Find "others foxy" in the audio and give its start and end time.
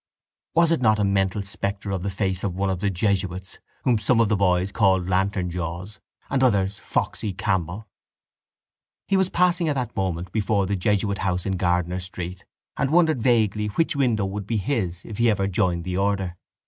6.43-7.33